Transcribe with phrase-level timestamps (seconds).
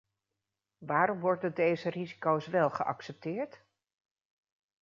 [0.77, 3.61] Waarom worden deze risico' s wel geaccepteerd?